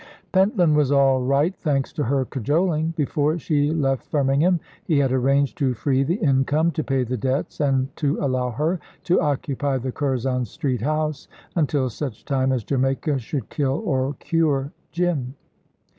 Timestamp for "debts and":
7.17-7.95